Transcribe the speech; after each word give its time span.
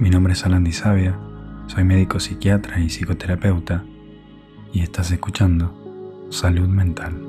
Mi 0.00 0.10
nombre 0.10 0.32
es 0.32 0.46
Alan 0.46 0.70
Sabia, 0.72 1.18
soy 1.66 1.82
médico 1.82 2.20
psiquiatra 2.20 2.78
y 2.78 2.88
psicoterapeuta 2.88 3.84
y 4.72 4.82
estás 4.82 5.10
escuchando 5.10 6.28
Salud 6.30 6.68
Mental. 6.68 7.20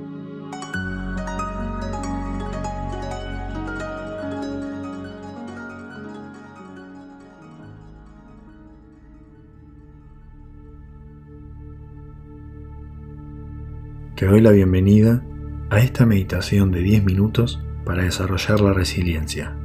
Te 14.15 14.27
doy 14.27 14.41
la 14.41 14.51
bienvenida 14.51 15.23
a 15.71 15.79
esta 15.79 16.05
meditación 16.05 16.69
de 16.71 16.81
10 16.81 17.03
minutos 17.03 17.59
para 17.83 18.03
desarrollar 18.03 18.61
la 18.61 18.73
resiliencia. 18.73 19.55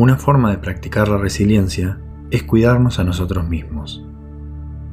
Una 0.00 0.16
forma 0.16 0.50
de 0.50 0.56
practicar 0.56 1.08
la 1.08 1.18
resiliencia 1.18 1.98
es 2.30 2.42
cuidarnos 2.44 2.98
a 2.98 3.04
nosotros 3.04 3.46
mismos. 3.46 4.02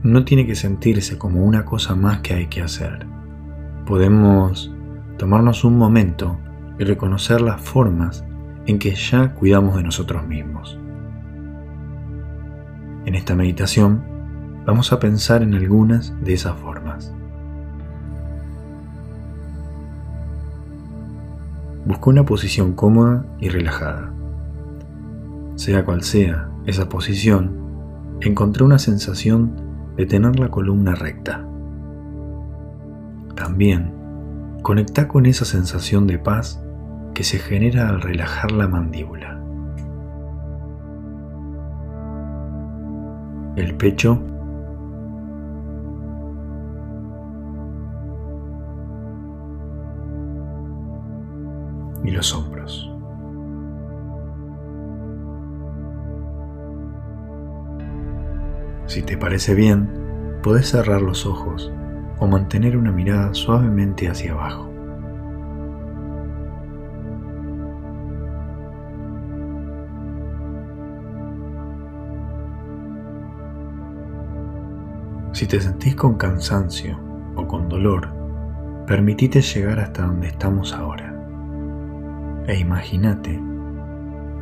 No 0.03 0.25
tiene 0.25 0.45
que 0.45 0.53
sentirse 0.53 1.17
como 1.17 1.45
una 1.45 1.63
cosa 1.63 1.95
más 1.95 2.19
que 2.19 2.33
hay 2.33 2.47
que 2.47 2.61
hacer. 2.61 3.07
Podemos 3.85 4.69
tomarnos 5.17 5.63
un 5.63 5.77
momento 5.77 6.37
y 6.77 6.83
reconocer 6.83 7.39
las 7.39 7.61
formas 7.61 8.25
en 8.65 8.79
que 8.79 8.95
ya 8.95 9.33
cuidamos 9.33 9.77
de 9.77 9.83
nosotros 9.83 10.27
mismos. 10.27 10.77
En 13.05 13.15
esta 13.15 13.33
meditación 13.33 14.03
vamos 14.65 14.91
a 14.91 14.99
pensar 14.99 15.41
en 15.41 15.53
algunas 15.53 16.21
de 16.21 16.33
esas 16.33 16.59
formas. 16.59 17.13
Busca 21.85 22.09
una 22.09 22.25
posición 22.25 22.73
cómoda 22.73 23.25
y 23.39 23.47
relajada. 23.47 24.16
Sea 25.57 25.83
cual 25.83 26.03
sea 26.03 26.51
esa 26.67 26.87
posición, 26.87 27.57
encontré 28.21 28.63
una 28.63 28.77
sensación 28.77 29.55
de 29.95 30.05
tener 30.05 30.39
la 30.39 30.51
columna 30.51 30.93
recta. 30.93 31.43
También 33.35 33.91
conecta 34.61 35.07
con 35.07 35.25
esa 35.25 35.45
sensación 35.45 36.05
de 36.05 36.19
paz 36.19 36.63
que 37.15 37.23
se 37.23 37.39
genera 37.39 37.89
al 37.89 38.01
relajar 38.01 38.51
la 38.51 38.67
mandíbula. 38.67 39.41
El 43.55 43.75
pecho 43.77 44.21
y 52.03 52.11
los 52.11 52.31
hombros. 52.35 52.96
Si 58.97 59.03
te 59.03 59.15
parece 59.15 59.53
bien, 59.53 59.87
puedes 60.41 60.69
cerrar 60.69 61.03
los 61.03 61.27
ojos 61.27 61.71
o 62.17 62.25
mantener 62.25 62.75
una 62.75 62.91
mirada 62.91 63.31
suavemente 63.35 64.09
hacia 64.09 64.31
abajo. 64.31 64.71
Si 75.31 75.45
te 75.45 75.61
sentís 75.61 75.95
con 75.95 76.15
cansancio 76.15 76.99
o 77.35 77.47
con 77.47 77.69
dolor, 77.69 78.09
permitite 78.87 79.41
llegar 79.41 79.79
hasta 79.79 80.07
donde 80.07 80.29
estamos 80.29 80.73
ahora. 80.73 81.13
E 82.47 82.57
imagínate 82.57 83.39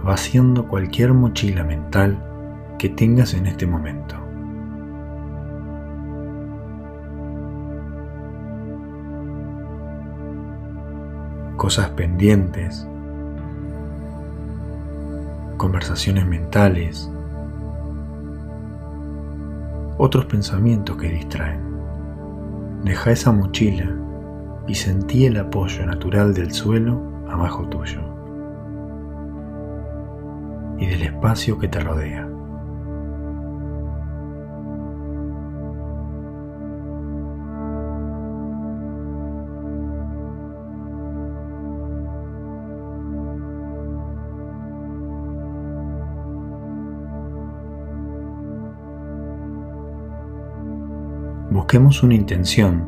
vaciando 0.01 0.65
cualquier 0.65 1.11
mochila 1.13 1.65
mental 1.65 2.17
que 2.79 2.87
tengas 2.87 3.33
en 3.33 3.47
este 3.47 3.67
momento. 3.67 4.24
Cosas 11.55 11.89
pendientes, 11.91 12.87
conversaciones 15.57 16.25
mentales, 16.27 17.09
otros 19.97 20.25
pensamientos 20.25 20.97
que 20.97 21.09
distraen. 21.09 21.61
Deja 22.83 23.11
esa 23.11 23.31
mochila 23.31 23.89
y 24.67 24.75
sentí 24.75 25.25
el 25.25 25.37
apoyo 25.37 25.85
natural 25.85 26.33
del 26.33 26.51
suelo 26.51 27.01
abajo 27.29 27.67
tuyo 27.69 28.01
y 30.77 30.85
del 30.87 31.03
espacio 31.03 31.57
que 31.57 31.67
te 31.67 31.79
rodea. 31.79 32.27
Busquemos 51.55 52.03
una 52.03 52.15
intención 52.15 52.85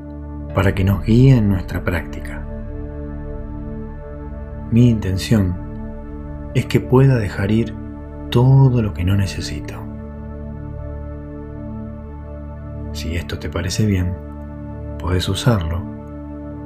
para 0.54 0.76
que 0.76 0.84
nos 0.84 1.02
guíe 1.06 1.38
en 1.38 1.48
nuestra 1.48 1.86
práctica. 1.86 2.46
Mi 4.72 4.90
intención 4.90 5.56
es 6.54 6.66
que 6.66 6.82
pueda 6.82 7.16
dejar 7.16 7.50
ir 7.50 7.74
todo 8.30 8.82
lo 8.82 8.94
que 8.94 9.06
no 9.06 9.16
necesito. 9.16 9.76
Si 12.92 13.16
esto 13.16 13.40
te 13.40 13.50
parece 13.50 13.86
bien, 13.86 14.14
puedes 15.00 15.30
usarlo 15.30 15.82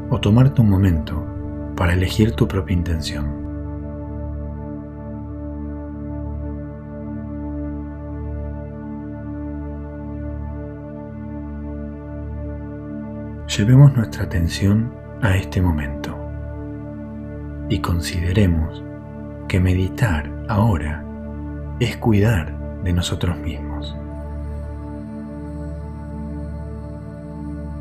o 0.09 0.19
tomarte 0.19 0.61
un 0.61 0.71
momento 0.71 1.23
para 1.75 1.93
elegir 1.93 2.31
tu 2.31 2.47
propia 2.47 2.75
intención. 2.75 3.40
Llevemos 13.57 13.93
nuestra 13.97 14.23
atención 14.23 14.93
a 15.21 15.35
este 15.35 15.61
momento 15.61 16.17
y 17.67 17.79
consideremos 17.79 18.81
que 19.49 19.59
meditar 19.59 20.31
ahora 20.47 21.03
es 21.81 21.97
cuidar 21.97 22.57
de 22.81 22.93
nosotros 22.93 23.37
mismos. 23.39 23.93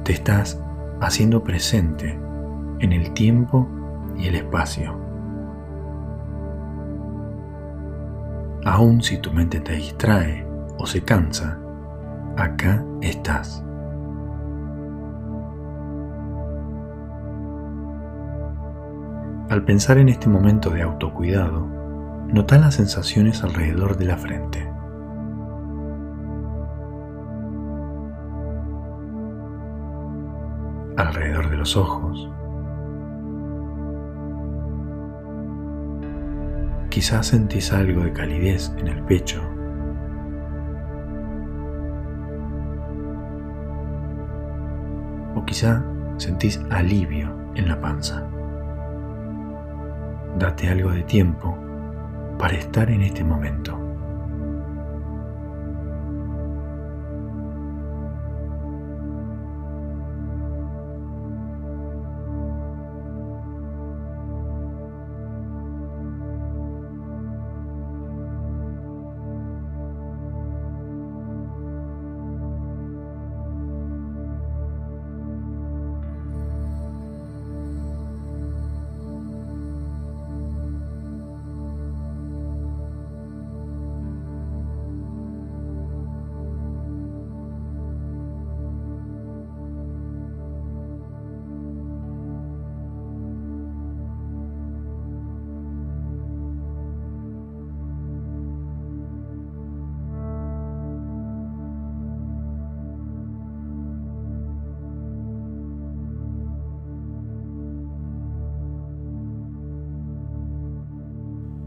Te 0.02 0.12
estás 0.12 0.60
haciendo 1.00 1.44
presente 1.44 2.18
en 2.80 2.92
el 2.92 3.12
tiempo 3.12 3.68
y 4.18 4.26
el 4.26 4.34
espacio. 4.34 4.98
Aun 8.64 9.04
si 9.04 9.18
tu 9.18 9.30
mente 9.30 9.60
te 9.60 9.74
distrae 9.74 10.44
o 10.78 10.86
se 10.86 11.02
cansa, 11.02 11.60
acá 12.36 12.84
estás. 13.02 13.62
Al 19.50 19.64
pensar 19.64 19.98
en 19.98 20.08
este 20.08 20.28
momento 20.28 20.70
de 20.70 20.82
autocuidado, 20.82 21.66
nota 22.28 22.56
las 22.56 22.76
sensaciones 22.76 23.42
alrededor 23.42 23.96
de 23.96 24.04
la 24.04 24.16
frente. 24.16 24.60
Alrededor 30.96 31.50
de 31.50 31.56
los 31.56 31.76
ojos. 31.76 32.30
Quizás 36.88 37.26
sentís 37.26 37.72
algo 37.72 38.04
de 38.04 38.12
calidez 38.12 38.72
en 38.78 38.86
el 38.86 39.02
pecho. 39.02 39.42
O 45.34 45.44
quizá 45.44 45.82
sentís 46.18 46.60
alivio 46.70 47.34
en 47.56 47.66
la 47.66 47.80
panza 47.80 48.30
date 50.40 50.68
algo 50.68 50.90
de 50.90 51.02
tiempo 51.02 51.56
para 52.38 52.56
estar 52.56 52.90
en 52.90 53.02
este 53.02 53.22
momento. 53.22 53.89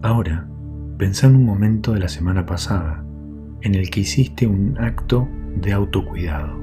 Ahora, 0.03 0.45
pensá 0.97 1.27
en 1.27 1.37
un 1.37 1.45
momento 1.45 1.93
de 1.93 2.01
la 2.01 2.09
semana 2.09 2.45
pasada 2.45 3.05
en 3.61 3.73
el 3.73 3.89
que 3.89 4.01
hiciste 4.01 4.45
un 4.45 4.77
acto 4.77 5.29
de 5.55 5.71
autocuidado. 5.71 6.59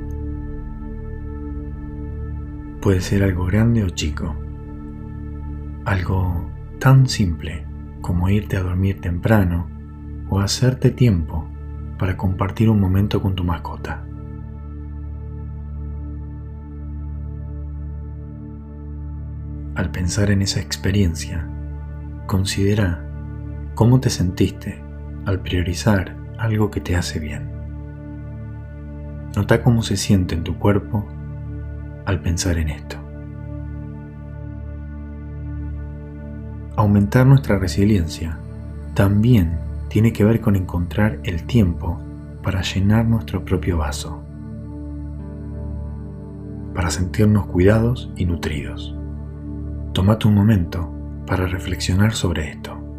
Puede 2.83 3.01
ser 3.01 3.23
algo 3.23 3.47
grande 3.47 3.83
o 3.83 3.89
chico. 3.89 4.37
Algo 5.87 6.51
tan 6.81 7.09
simple 7.09 7.65
como 8.03 8.29
irte 8.29 8.59
a 8.59 8.63
dormir 8.63 9.01
temprano 9.01 9.71
o 10.29 10.41
hacerte 10.41 10.91
tiempo 10.91 11.49
para 11.99 12.19
compartir 12.19 12.69
un 12.69 12.79
momento 12.79 13.23
con 13.23 13.35
tu 13.35 13.45
mascota. 13.45 14.05
Al 19.77 19.91
pensar 19.91 20.31
en 20.31 20.43
esa 20.43 20.61
experiencia, 20.61 21.49
considera 22.27 23.07
cómo 23.81 23.99
te 23.99 24.11
sentiste 24.11 24.79
al 25.25 25.41
priorizar 25.41 26.15
algo 26.37 26.71
que 26.71 26.83
te 26.83 26.97
hace 26.97 27.19
bien. 27.19 27.51
Nota 29.35 29.63
cómo 29.63 29.83
se 29.83 29.97
siente 29.97 30.35
en 30.35 30.45
tu 30.45 30.59
cuerpo 30.59 31.07
al 32.05 32.21
pensar 32.21 32.59
en 32.59 32.69
esto. 32.69 32.99
Aumentar 36.77 37.27
nuestra 37.27 37.59
resiliencia 37.59 38.37
también 38.93 39.59
tiene 39.89 40.13
que 40.13 40.27
ver 40.27 40.43
con 40.43 40.57
encontrar 40.57 41.19
el 41.23 41.45
tiempo 41.45 41.99
para 42.43 42.61
llenar 42.61 43.07
nuestro 43.07 43.47
propio 43.47 43.79
vaso, 43.79 44.23
para 46.75 46.91
sentirnos 46.91 47.47
cuidados 47.47 48.13
y 48.15 48.27
nutridos. 48.27 48.95
Tómate 49.95 50.29
un 50.29 50.35
momento 50.35 50.93
para 51.27 51.47
reflexionar 51.47 52.13
sobre 52.13 52.51
esto. 52.51 52.90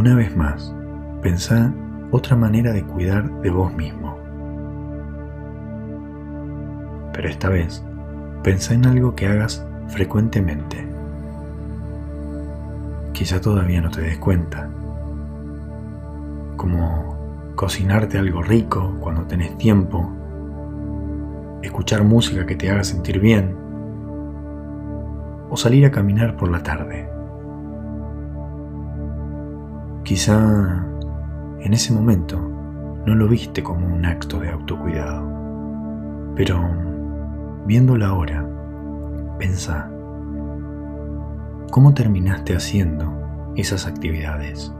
Una 0.00 0.14
vez 0.14 0.34
más, 0.34 0.74
pensá 1.20 1.74
otra 2.10 2.34
manera 2.34 2.72
de 2.72 2.82
cuidar 2.82 3.30
de 3.42 3.50
vos 3.50 3.70
mismo. 3.74 4.16
Pero 7.12 7.28
esta 7.28 7.50
vez, 7.50 7.84
pensá 8.42 8.72
en 8.72 8.86
algo 8.86 9.14
que 9.14 9.26
hagas 9.26 9.62
frecuentemente. 9.88 10.88
Quizá 13.12 13.42
todavía 13.42 13.82
no 13.82 13.90
te 13.90 14.00
des 14.00 14.16
cuenta. 14.16 14.70
Como 16.56 17.52
cocinarte 17.54 18.16
algo 18.16 18.42
rico 18.42 18.96
cuando 19.00 19.24
tenés 19.24 19.58
tiempo, 19.58 20.10
escuchar 21.60 22.04
música 22.04 22.46
que 22.46 22.56
te 22.56 22.70
haga 22.70 22.84
sentir 22.84 23.20
bien, 23.20 23.54
o 25.50 25.58
salir 25.58 25.84
a 25.84 25.90
caminar 25.90 26.38
por 26.38 26.50
la 26.50 26.62
tarde. 26.62 27.09
Quizá 30.10 30.84
en 31.60 31.72
ese 31.72 31.92
momento 31.92 32.36
no 33.06 33.14
lo 33.14 33.28
viste 33.28 33.62
como 33.62 33.86
un 33.86 34.04
acto 34.04 34.40
de 34.40 34.50
autocuidado, 34.50 35.22
pero 36.34 36.68
viéndolo 37.64 38.04
ahora, 38.06 38.44
pensá, 39.38 39.88
¿cómo 41.70 41.94
terminaste 41.94 42.56
haciendo 42.56 43.52
esas 43.54 43.86
actividades? 43.86 44.74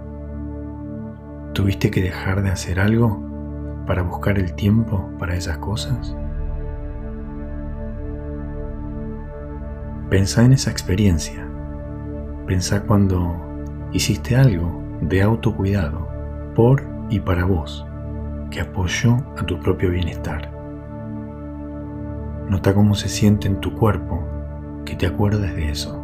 ¿Tuviste 1.52 1.92
que 1.92 2.02
dejar 2.02 2.42
de 2.42 2.50
hacer 2.50 2.80
algo 2.80 3.22
para 3.86 4.02
buscar 4.02 4.36
el 4.36 4.52
tiempo 4.54 5.08
para 5.16 5.36
esas 5.36 5.58
cosas? 5.58 6.12
Pensá 10.08 10.44
en 10.44 10.54
esa 10.54 10.72
experiencia. 10.72 11.46
Pensá 12.48 12.82
cuando 12.82 13.36
hiciste 13.92 14.34
algo 14.34 14.79
de 15.00 15.22
autocuidado 15.22 16.08
por 16.54 16.82
y 17.10 17.20
para 17.20 17.44
vos 17.44 17.86
que 18.50 18.60
apoyó 18.60 19.16
a 19.38 19.46
tu 19.46 19.58
propio 19.60 19.90
bienestar. 19.90 20.50
Nota 22.48 22.74
cómo 22.74 22.94
se 22.94 23.08
siente 23.08 23.46
en 23.46 23.60
tu 23.60 23.74
cuerpo 23.74 24.24
que 24.84 24.96
te 24.96 25.06
acuerdes 25.06 25.54
de 25.54 25.70
eso. 25.70 25.99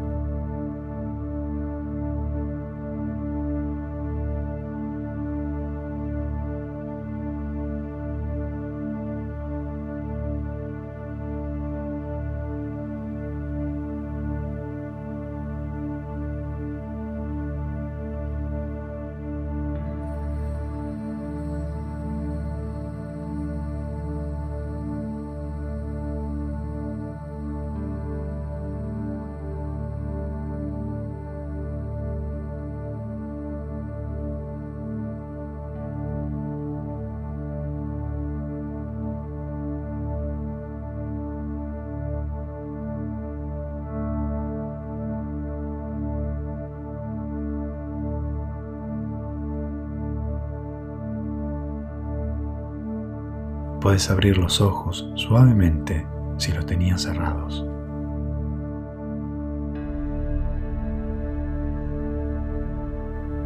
Puedes 53.80 54.10
abrir 54.10 54.38
los 54.38 54.60
ojos 54.60 55.08
suavemente 55.14 56.06
si 56.38 56.52
los 56.52 56.66
tenías 56.66 57.02
cerrados. 57.02 57.64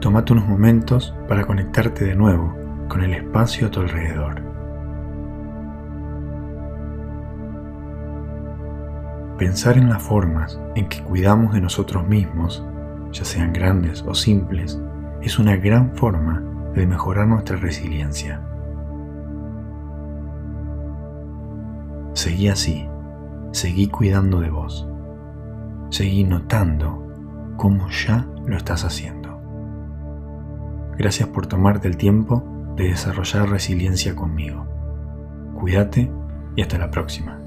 Tómate 0.00 0.32
unos 0.32 0.48
momentos 0.48 1.14
para 1.28 1.44
conectarte 1.44 2.06
de 2.06 2.14
nuevo 2.14 2.56
con 2.88 3.02
el 3.02 3.12
espacio 3.12 3.66
a 3.66 3.70
tu 3.70 3.80
alrededor. 3.80 4.42
Pensar 9.36 9.78
en 9.78 9.88
las 9.88 10.02
formas 10.02 10.60
en 10.74 10.88
que 10.88 11.02
cuidamos 11.02 11.52
de 11.52 11.60
nosotros 11.60 12.06
mismos, 12.06 12.64
ya 13.12 13.24
sean 13.24 13.52
grandes 13.52 14.02
o 14.06 14.14
simples, 14.14 14.78
es 15.22 15.38
una 15.38 15.56
gran 15.56 15.94
forma 15.96 16.42
de 16.74 16.86
mejorar 16.86 17.26
nuestra 17.26 17.56
resiliencia. 17.56 18.42
Seguí 22.20 22.48
así, 22.48 22.86
seguí 23.50 23.86
cuidando 23.86 24.40
de 24.40 24.50
vos, 24.50 24.86
seguí 25.88 26.22
notando 26.22 27.54
cómo 27.56 27.88
ya 27.88 28.26
lo 28.44 28.58
estás 28.58 28.84
haciendo. 28.84 29.40
Gracias 30.98 31.30
por 31.30 31.46
tomarte 31.46 31.88
el 31.88 31.96
tiempo 31.96 32.44
de 32.76 32.88
desarrollar 32.88 33.48
resiliencia 33.48 34.14
conmigo. 34.14 34.66
Cuídate 35.58 36.12
y 36.56 36.60
hasta 36.60 36.76
la 36.76 36.90
próxima. 36.90 37.38